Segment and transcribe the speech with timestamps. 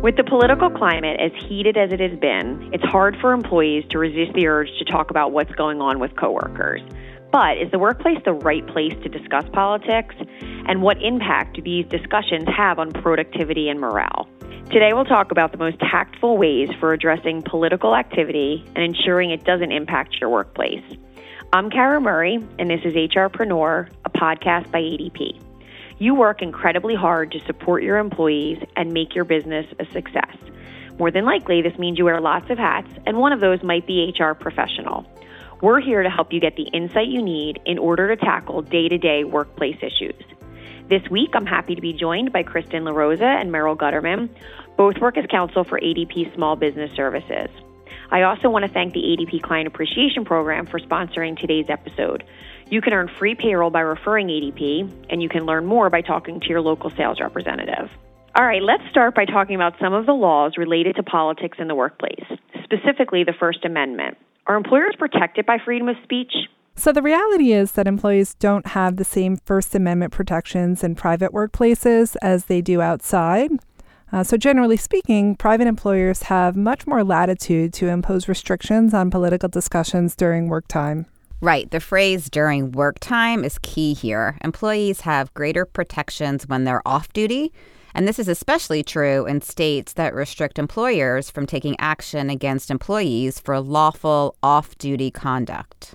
[0.00, 3.98] With the political climate as heated as it has been, it's hard for employees to
[3.98, 6.82] resist the urge to talk about what's going on with coworkers.
[7.32, 10.14] But is the workplace the right place to discuss politics?
[10.68, 14.28] And what impact do these discussions have on productivity and morale?
[14.70, 19.42] Today, we'll talk about the most tactful ways for addressing political activity and ensuring it
[19.42, 20.84] doesn't impact your workplace.
[21.52, 25.47] I'm Kara Murray, and this is HRpreneur, a podcast by ADP.
[26.00, 30.36] You work incredibly hard to support your employees and make your business a success.
[30.96, 33.86] More than likely, this means you wear lots of hats, and one of those might
[33.86, 35.06] be HR professional.
[35.60, 38.88] We're here to help you get the insight you need in order to tackle day
[38.88, 40.22] to day workplace issues.
[40.88, 44.28] This week, I'm happy to be joined by Kristen LaRosa and Meryl Gutterman.
[44.76, 47.50] Both work as counsel for ADP Small Business Services.
[48.10, 52.24] I also want to thank the ADP Client Appreciation Program for sponsoring today's episode.
[52.70, 56.40] You can earn free payroll by referring ADP, and you can learn more by talking
[56.40, 57.90] to your local sales representative.
[58.34, 61.68] All right, let's start by talking about some of the laws related to politics in
[61.68, 62.24] the workplace,
[62.62, 64.18] specifically the First Amendment.
[64.46, 66.32] Are employers protected by freedom of speech?
[66.76, 71.32] So, the reality is that employees don't have the same First Amendment protections in private
[71.32, 73.50] workplaces as they do outside.
[74.12, 79.48] Uh, so, generally speaking, private employers have much more latitude to impose restrictions on political
[79.48, 81.06] discussions during work time.
[81.40, 81.70] Right.
[81.70, 84.38] The phrase during work time is key here.
[84.42, 87.52] Employees have greater protections when they're off duty.
[87.94, 93.40] And this is especially true in states that restrict employers from taking action against employees
[93.40, 95.94] for lawful off duty conduct.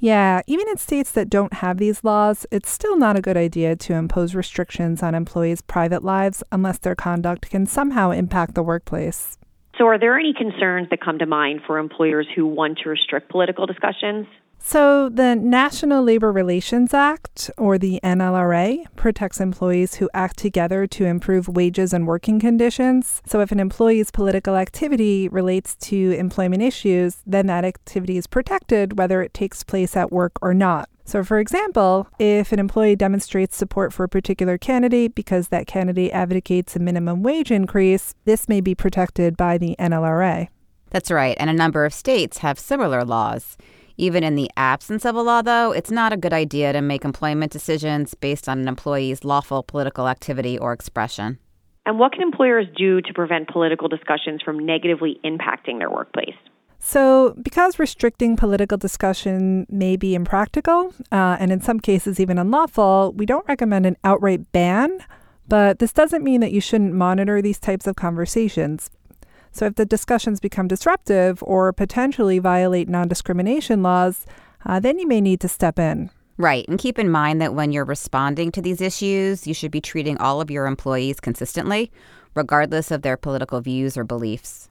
[0.00, 3.74] Yeah, even in states that don't have these laws, it's still not a good idea
[3.76, 9.38] to impose restrictions on employees' private lives unless their conduct can somehow impact the workplace.
[9.76, 13.28] So, are there any concerns that come to mind for employers who want to restrict
[13.28, 14.26] political discussions?
[14.60, 21.06] So, the National Labor Relations Act, or the NLRA, protects employees who act together to
[21.06, 23.22] improve wages and working conditions.
[23.24, 28.98] So, if an employee's political activity relates to employment issues, then that activity is protected
[28.98, 30.88] whether it takes place at work or not.
[31.04, 36.12] So, for example, if an employee demonstrates support for a particular candidate because that candidate
[36.12, 40.48] advocates a minimum wage increase, this may be protected by the NLRA.
[40.90, 43.56] That's right, and a number of states have similar laws.
[44.00, 47.04] Even in the absence of a law, though, it's not a good idea to make
[47.04, 51.38] employment decisions based on an employee's lawful political activity or expression.
[51.84, 56.36] And what can employers do to prevent political discussions from negatively impacting their workplace?
[56.78, 63.14] So, because restricting political discussion may be impractical uh, and in some cases even unlawful,
[63.16, 65.00] we don't recommend an outright ban.
[65.48, 68.90] But this doesn't mean that you shouldn't monitor these types of conversations.
[69.52, 74.26] So if the discussions become disruptive or potentially violate non discrimination laws,
[74.66, 76.10] uh, then you may need to step in.
[76.36, 76.66] Right.
[76.68, 80.16] And keep in mind that when you're responding to these issues, you should be treating
[80.18, 81.90] all of your employees consistently,
[82.34, 84.68] regardless of their political views or beliefs.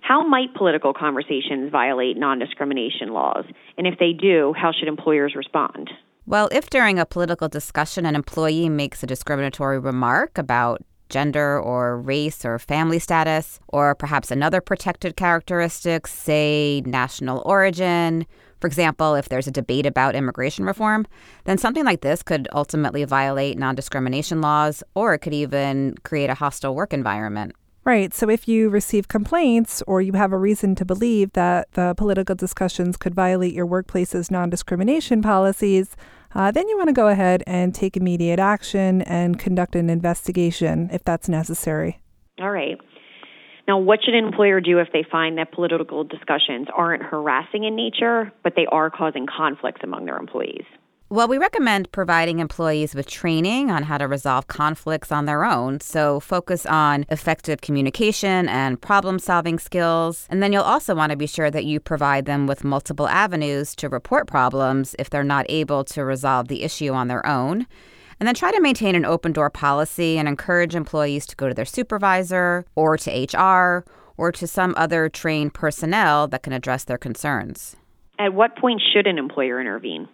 [0.00, 3.44] How might political conversations violate non discrimination laws?
[3.76, 5.90] And if they do, how should employers respond?
[6.26, 11.98] Well, if during a political discussion an employee makes a discriminatory remark about gender or
[11.98, 18.26] race or family status, or perhaps another protected characteristic, say national origin.
[18.60, 21.06] For example, if there's a debate about immigration reform,
[21.44, 26.30] then something like this could ultimately violate non discrimination laws, or it could even create
[26.30, 27.54] a hostile work environment.
[27.90, 28.14] Right.
[28.14, 32.36] So if you receive complaints or you have a reason to believe that the political
[32.36, 35.96] discussions could violate your workplace's non discrimination policies,
[36.36, 40.88] uh, then you want to go ahead and take immediate action and conduct an investigation
[40.92, 42.00] if that's necessary.
[42.40, 42.78] All right.
[43.66, 47.74] Now, what should an employer do if they find that political discussions aren't harassing in
[47.74, 50.64] nature, but they are causing conflicts among their employees?
[51.12, 55.80] Well, we recommend providing employees with training on how to resolve conflicts on their own.
[55.80, 60.28] So, focus on effective communication and problem solving skills.
[60.30, 63.74] And then you'll also want to be sure that you provide them with multiple avenues
[63.74, 67.66] to report problems if they're not able to resolve the issue on their own.
[68.20, 71.54] And then try to maintain an open door policy and encourage employees to go to
[71.54, 73.84] their supervisor or to HR
[74.16, 77.74] or to some other trained personnel that can address their concerns.
[78.16, 80.06] At what point should an employer intervene?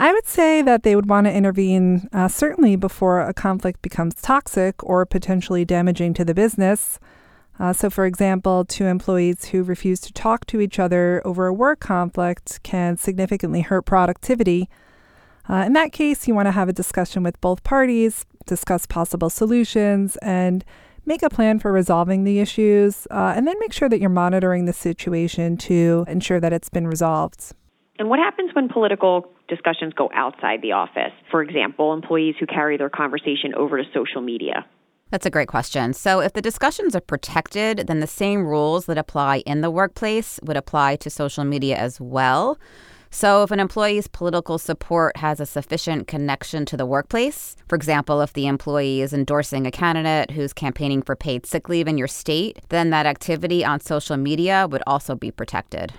[0.00, 4.14] I would say that they would want to intervene uh, certainly before a conflict becomes
[4.14, 7.00] toxic or potentially damaging to the business.
[7.58, 11.52] Uh, so, for example, two employees who refuse to talk to each other over a
[11.52, 14.68] work conflict can significantly hurt productivity.
[15.50, 19.28] Uh, in that case, you want to have a discussion with both parties, discuss possible
[19.28, 20.64] solutions, and
[21.06, 24.66] make a plan for resolving the issues, uh, and then make sure that you're monitoring
[24.66, 27.52] the situation to ensure that it's been resolved.
[27.98, 31.12] And what happens when political discussions go outside the office?
[31.30, 34.64] For example, employees who carry their conversation over to social media.
[35.10, 35.94] That's a great question.
[35.94, 40.38] So, if the discussions are protected, then the same rules that apply in the workplace
[40.44, 42.58] would apply to social media as well.
[43.10, 48.20] So, if an employee's political support has a sufficient connection to the workplace, for example,
[48.20, 52.06] if the employee is endorsing a candidate who's campaigning for paid sick leave in your
[52.06, 55.94] state, then that activity on social media would also be protected.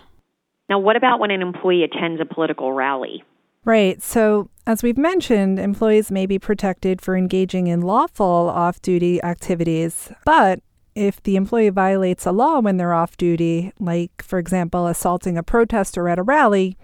[0.69, 3.23] Now, what about when an employee attends a political rally?
[3.65, 4.01] Right.
[4.01, 10.11] So, as we've mentioned, employees may be protected for engaging in lawful off duty activities,
[10.25, 10.61] but
[10.95, 15.43] if the employee violates a law when they're off duty, like, for example, assaulting a
[15.43, 16.77] protester at a rally,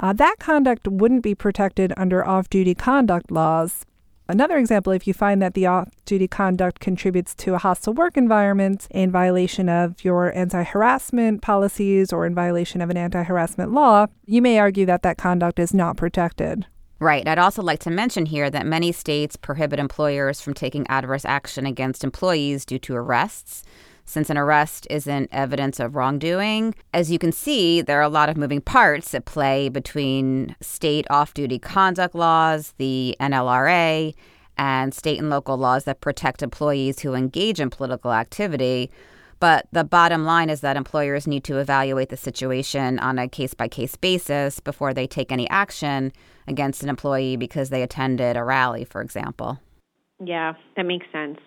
[0.00, 3.84] uh, that conduct wouldn't be protected under off duty conduct laws.
[4.30, 8.16] Another example, if you find that the off duty conduct contributes to a hostile work
[8.16, 13.72] environment in violation of your anti harassment policies or in violation of an anti harassment
[13.72, 16.66] law, you may argue that that conduct is not protected.
[17.00, 17.26] Right.
[17.26, 21.66] I'd also like to mention here that many states prohibit employers from taking adverse action
[21.66, 23.64] against employees due to arrests
[24.10, 26.74] since an arrest isn't evidence of wrongdoing.
[26.92, 31.06] As you can see, there are a lot of moving parts at play between state
[31.10, 34.14] off duty conduct laws, the NLRA,
[34.58, 38.90] and state and local laws that protect employees who engage in political activity.
[39.38, 43.54] But the bottom line is that employers need to evaluate the situation on a case
[43.54, 46.12] by case basis before they take any action
[46.46, 49.58] against an employee because they attended a rally, for example.
[50.22, 51.38] Yeah, that makes sense.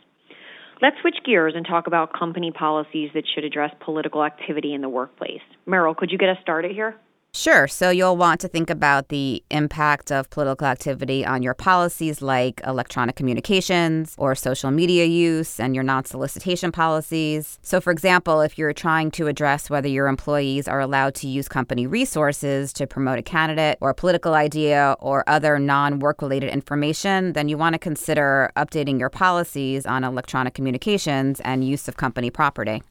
[0.83, 4.89] Let's switch gears and talk about company policies that should address political activity in the
[4.89, 5.39] workplace.
[5.65, 6.97] Meryl, could you get us started here?
[7.35, 7.68] Sure.
[7.68, 12.62] So you'll want to think about the impact of political activity on your policies like
[12.63, 17.57] electronic communications or social media use and your non solicitation policies.
[17.63, 21.47] So, for example, if you're trying to address whether your employees are allowed to use
[21.47, 26.51] company resources to promote a candidate or a political idea or other non work related
[26.51, 31.97] information, then you want to consider updating your policies on electronic communications and use of
[31.97, 32.83] company property.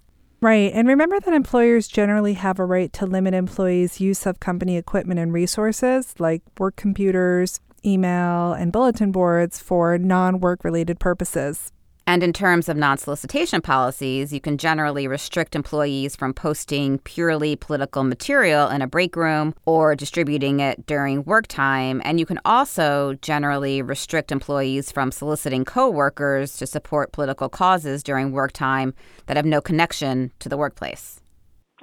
[0.43, 0.73] Right.
[0.75, 5.21] And remember that employers generally have a right to limit employees' use of company equipment
[5.21, 11.71] and resources like work computers, email, and bulletin boards for non work related purposes.
[12.07, 17.57] And in terms of non solicitation policies, you can generally restrict employees from posting purely
[17.57, 22.03] political material in a break room or distributing it during work time.
[22.05, 28.33] And you can also generally restrict employees from soliciting coworkers to support political causes during
[28.33, 28.95] work time
[29.27, 31.21] that have no connection to the workplace.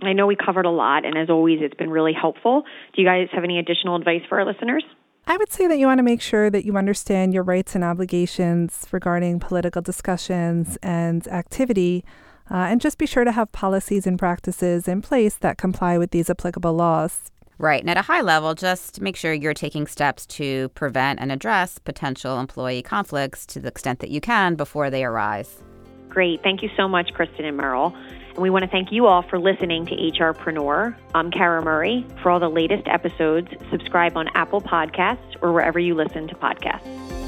[0.02, 2.64] I know we covered a lot, and as always, it's been really helpful.
[2.96, 4.84] Do you guys have any additional advice for our listeners?
[5.30, 7.84] I would say that you want to make sure that you understand your rights and
[7.84, 12.04] obligations regarding political discussions and activity,
[12.50, 16.10] uh, and just be sure to have policies and practices in place that comply with
[16.10, 17.30] these applicable laws.
[17.60, 17.80] Right.
[17.80, 21.78] And at a high level, just make sure you're taking steps to prevent and address
[21.78, 25.62] potential employee conflicts to the extent that you can before they arise.
[26.10, 26.42] Great.
[26.42, 27.96] Thank you so much, Kristen and Meryl.
[28.30, 30.96] And we want to thank you all for listening to HRpreneur.
[31.14, 32.06] I'm Kara Murray.
[32.22, 37.19] For all the latest episodes, subscribe on Apple Podcasts or wherever you listen to podcasts.